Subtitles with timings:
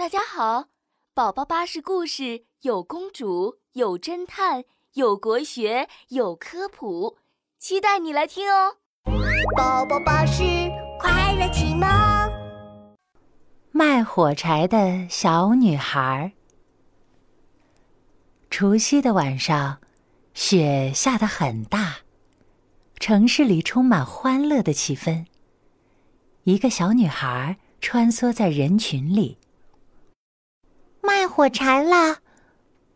[0.00, 0.68] 大家好，
[1.12, 7.18] 宝宝巴士故事有公主，有侦探，有国学，有科普，
[7.58, 8.76] 期待你来听哦！
[9.54, 10.42] 宝宝巴士
[10.98, 11.86] 快乐启蒙。
[13.72, 16.32] 卖火柴的小女孩。
[18.48, 19.82] 除夕的晚上，
[20.32, 21.96] 雪下得很大，
[22.98, 25.26] 城市里充满欢乐的气氛。
[26.44, 29.36] 一个小女孩穿梭在人群里。
[31.10, 32.18] 卖火柴啦！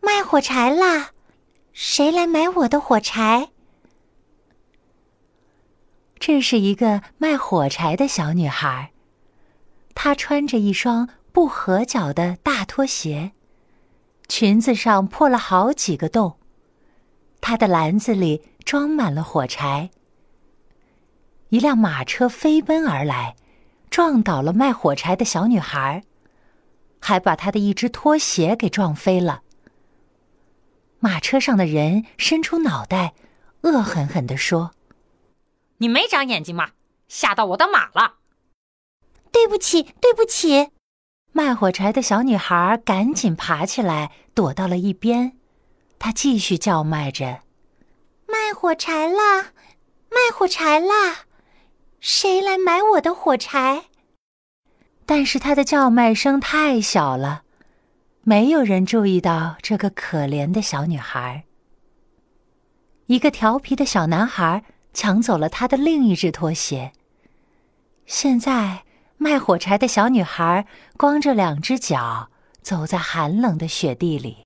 [0.00, 1.10] 卖火柴啦！
[1.72, 3.48] 谁来买我的火柴？
[6.20, 8.92] 这是一个卖火柴的小女孩，
[9.96, 13.32] 她穿着一双不合脚的大拖鞋，
[14.28, 16.38] 裙子上破了好几个洞，
[17.40, 19.90] 她的篮子里装满了火柴。
[21.48, 23.34] 一辆马车飞奔而来，
[23.90, 26.04] 撞倒了卖火柴的小女孩。
[27.06, 29.42] 还把他的一只拖鞋给撞飞了。
[31.00, 33.12] 马车上的人伸出脑袋，
[33.60, 34.70] 恶狠狠地说
[35.76, 36.70] ：“你没长眼睛吗？
[37.06, 38.14] 吓到我的马了！”
[39.30, 40.70] 对不起，对不起。
[41.32, 45.36] 卖火柴的小女孩赶紧爬起来，躲到了一边。
[45.98, 47.42] 她继续叫卖着
[48.26, 49.52] ：“卖火柴啦！
[50.08, 51.26] 卖火柴啦！
[52.00, 53.88] 谁来买我的火柴？”
[55.06, 57.42] 但是他的叫卖声太小了，
[58.22, 61.44] 没有人注意到这个可怜的小女孩。
[63.06, 66.92] 一个调皮的小男孩抢走了他的另一只拖鞋。
[68.06, 68.84] 现在，
[69.18, 72.30] 卖火柴的小女孩光着两只脚
[72.62, 74.44] 走在寒冷的雪地里。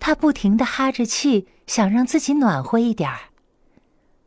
[0.00, 3.30] 她不停的哈着气，想让自己暖和一点儿，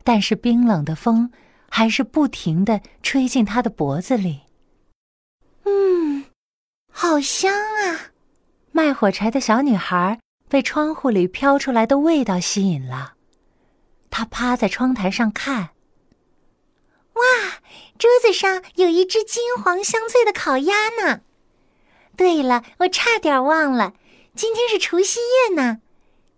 [0.03, 1.31] 但是冰冷的风
[1.69, 4.41] 还是不停的吹进她的脖子里。
[6.99, 8.09] 好香啊！
[8.71, 13.13] 卖火柴的小女孩被窗户里飘出来的味道吸引了，
[14.09, 15.69] 她趴在窗台上看。
[17.13, 17.21] 哇，
[17.99, 21.21] 桌子上有一只金黄香脆的烤鸭呢！
[22.15, 23.93] 对了，我差点忘了，
[24.33, 25.81] 今天是除夕夜呢。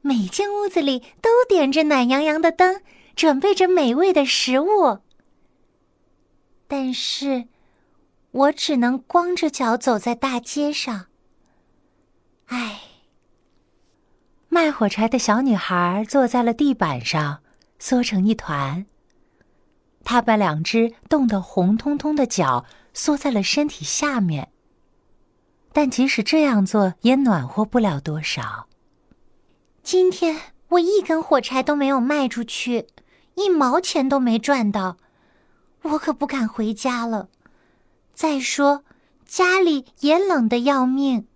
[0.01, 2.81] 每间屋子里都点着暖洋洋的灯，
[3.15, 4.99] 准备着美味的食物。
[6.67, 7.47] 但是。
[8.31, 11.07] 我只能光着脚走在大街上。
[12.45, 12.81] 唉，
[14.47, 17.41] 卖火柴的小女孩坐在了地板上，
[17.79, 18.85] 缩成一团。
[20.03, 24.51] 她把两只冻得红彤彤的脚缩在了身体下面。
[25.71, 28.67] 但即使这样做，也暖和不了多少。
[29.83, 32.87] 今天我一根火柴都没有卖出去，
[33.35, 34.97] 一毛钱都没赚到，
[35.83, 37.29] 我可不敢回家了。
[38.19, 38.83] 再说，
[39.25, 41.29] 家里也冷得要命。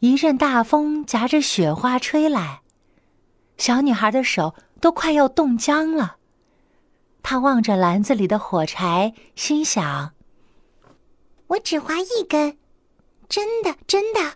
[0.00, 2.62] 一阵大风夹着雪花吹来，
[3.56, 6.16] 小女孩的手都快要冻僵了。
[7.22, 10.14] 她望着篮子里的火柴，心想
[11.46, 12.58] ：“我只划一根，
[13.28, 14.32] 真的真的，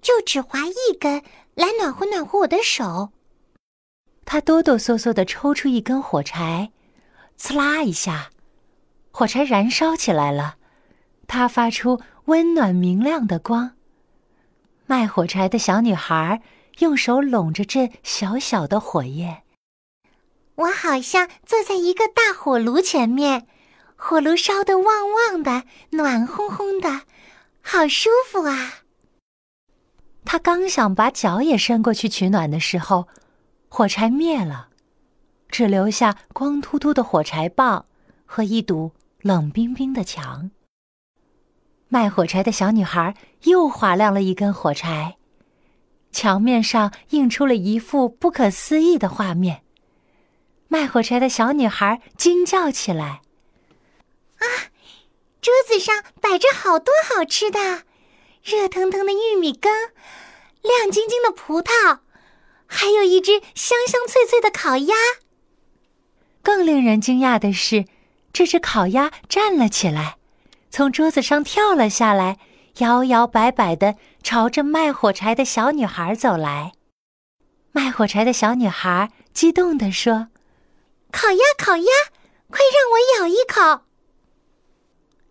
[0.00, 1.22] 就只划一根，
[1.54, 3.12] 来暖和暖和我的手。”
[4.24, 6.72] 她哆哆嗦嗦的抽出一根火柴，
[7.36, 8.30] 刺啦一下，
[9.10, 10.56] 火柴燃烧起来了。
[11.32, 13.70] 它发出温暖明亮的光。
[14.84, 16.42] 卖火柴的小女孩
[16.80, 19.42] 用手拢着这小小的火焰。
[20.56, 23.46] 我好像坐在一个大火炉前面，
[23.96, 27.06] 火炉烧得旺旺的，暖烘烘的，
[27.62, 28.82] 好舒服啊！
[30.26, 33.08] 她刚想把脚也伸过去取暖的时候，
[33.70, 34.68] 火柴灭了，
[35.48, 37.86] 只留下光秃秃的火柴棒
[38.26, 40.50] 和一堵冷冰冰的墙。
[41.92, 45.18] 卖火柴的小女孩又划亮了一根火柴，
[46.10, 49.62] 墙面上映出了一幅不可思议的画面。
[50.68, 53.20] 卖火柴的小女孩惊叫起来
[54.40, 54.72] ：“啊，
[55.42, 57.82] 桌子上摆着好多好吃的，
[58.42, 59.70] 热腾腾的玉米羹，
[60.62, 61.98] 亮晶晶的葡萄，
[62.64, 64.94] 还有一只香香脆脆的烤鸭。
[66.40, 67.84] 更令人惊讶的是，
[68.32, 70.16] 这只烤鸭站了起来。”
[70.72, 72.38] 从桌子上跳了下来，
[72.78, 76.72] 摇摇摆摆的朝着卖火柴的小女孩走来。
[77.72, 80.28] 卖火柴的小女孩激动地说
[81.12, 81.92] ：“烤鸭，烤鸭，
[82.48, 83.84] 快让我咬一口！”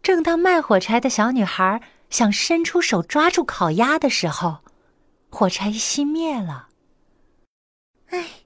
[0.04, 4.60] 正当卖火柴的小女孩想伸出手抓住烤鸭的时候，
[5.32, 6.68] 火柴熄灭了。
[8.12, 8.44] 唉，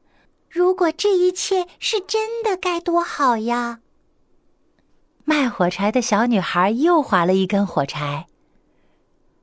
[0.50, 3.82] 如果这一切是真的，该多好呀！
[5.26, 8.28] 卖火柴的小女孩又划了一根火柴。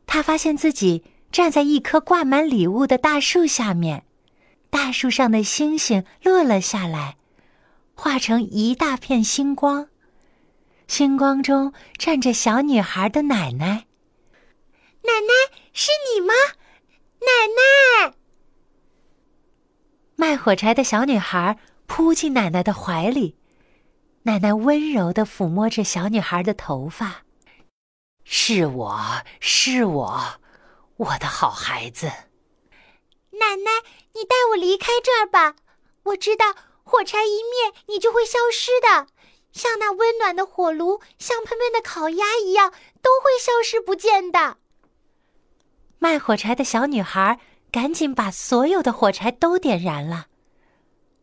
[0.07, 4.05] 她发现自己站在一棵挂满礼物的大树下面，
[4.71, 7.17] 大树上的星星落了下来，
[7.95, 9.89] 化成一大片星光。
[10.87, 13.87] 星光中站着小女孩的奶奶。
[15.05, 16.33] 奶奶，是你吗？
[17.21, 18.15] 奶奶！
[20.15, 23.37] 卖火柴的小女孩扑进奶奶的怀里，
[24.25, 27.25] 奶奶温柔的抚摸着小女孩的头发。
[28.23, 29.01] 是我
[29.41, 30.41] 是我，
[30.97, 32.07] 我的好孩子。
[32.07, 33.83] 奶奶，
[34.15, 35.57] 你带我离开这儿吧。
[36.05, 36.55] 我知道
[36.85, 39.09] 火柴一灭，你就会消失的，
[39.53, 44.59] 像那温暖的火炉、香喷喷的烤鸭一样，都会消失不见的。
[45.99, 47.41] 卖火柴的小女孩
[47.73, 50.27] 赶紧把所有的火柴都点燃了，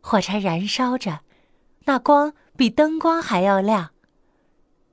[0.01, 1.21] 火柴燃烧着，
[1.85, 3.91] 那光比灯光还要亮。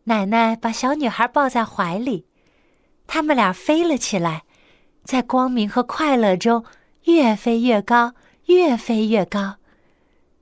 [0.05, 2.27] 奶奶把小女孩抱在怀里，
[3.07, 4.45] 他们俩飞了起来，
[5.03, 6.65] 在光明和快乐中
[7.05, 8.15] 越飞越高，
[8.47, 9.57] 越飞越高，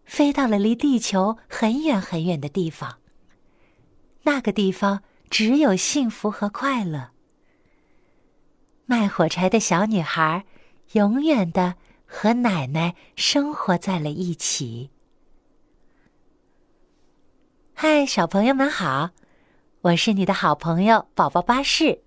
[0.04, 2.98] 飞到了离地球很远很远的地方。
[4.24, 7.10] 那个地方只有幸福和快乐。
[8.86, 10.44] 卖火柴的小女孩，
[10.92, 11.76] 永远的
[12.06, 14.90] 和奶奶生活在了一起。
[17.76, 19.10] 嗨，小朋友们好，
[19.80, 22.02] 我是你的好朋友宝宝巴士。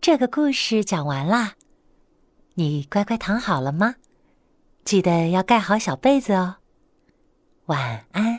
[0.00, 1.52] 这个故事讲完啦，
[2.54, 3.94] 你乖乖躺好了吗？
[4.84, 6.56] 记得要盖好小被子哦。
[7.66, 8.33] 晚安。